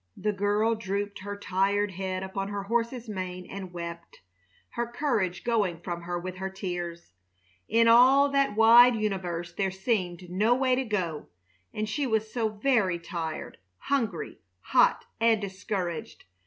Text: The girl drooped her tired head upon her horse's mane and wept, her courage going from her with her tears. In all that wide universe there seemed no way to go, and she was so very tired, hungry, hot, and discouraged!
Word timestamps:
The 0.17 0.33
girl 0.33 0.73
drooped 0.73 1.19
her 1.19 1.37
tired 1.37 1.91
head 1.91 2.23
upon 2.23 2.47
her 2.47 2.63
horse's 2.63 3.07
mane 3.07 3.45
and 3.47 3.71
wept, 3.71 4.21
her 4.69 4.87
courage 4.87 5.43
going 5.43 5.79
from 5.81 6.01
her 6.01 6.17
with 6.17 6.37
her 6.37 6.49
tears. 6.49 7.11
In 7.69 7.87
all 7.87 8.27
that 8.29 8.55
wide 8.55 8.95
universe 8.95 9.53
there 9.53 9.69
seemed 9.69 10.27
no 10.27 10.55
way 10.55 10.73
to 10.73 10.85
go, 10.85 11.27
and 11.71 11.87
she 11.87 12.07
was 12.07 12.33
so 12.33 12.49
very 12.49 12.97
tired, 12.97 13.59
hungry, 13.77 14.39
hot, 14.61 15.05
and 15.19 15.39
discouraged! 15.39 16.23